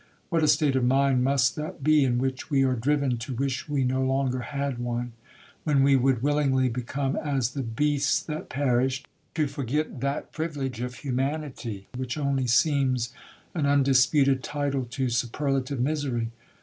What 0.29 0.41
a 0.41 0.47
state 0.47 0.75
of 0.75 0.83
mind 0.83 1.23
must 1.23 1.55
that 1.57 1.83
be, 1.83 2.03
in 2.03 2.17
which 2.17 2.49
we 2.49 2.63
are 2.63 2.73
driven 2.75 3.19
to 3.19 3.35
wish 3.35 3.69
we 3.69 3.83
no 3.83 4.01
longer 4.03 4.39
had 4.39 4.79
one!—when 4.79 5.83
we 5.83 5.95
would 5.95 6.23
willingly 6.23 6.69
become 6.69 7.15
'as 7.15 7.51
the 7.51 7.61
beasts 7.61 8.19
that 8.23 8.49
perish,' 8.49 9.03
to 9.35 9.45
forget 9.45 9.99
that 10.01 10.31
privilege 10.31 10.81
of 10.81 10.95
humanity, 10.95 11.87
which 11.95 12.17
only 12.17 12.47
seems 12.47 13.13
an 13.53 13.67
undisputed 13.67 14.41
title 14.41 14.85
to 14.89 15.09
superlative 15.09 15.79
misery! 15.79 16.31